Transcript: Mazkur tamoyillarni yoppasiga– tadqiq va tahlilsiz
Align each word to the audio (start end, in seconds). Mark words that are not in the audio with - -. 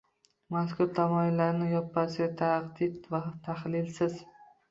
Mazkur 0.53 0.87
tamoyillarni 0.99 1.67
yoppasiga– 1.73 2.29
tadqiq 2.41 3.05
va 3.17 3.19
tahlilsiz 3.49 4.19